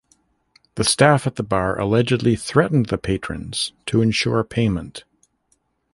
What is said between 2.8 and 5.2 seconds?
the patrons to ensure payment.